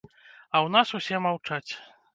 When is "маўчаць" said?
1.29-1.67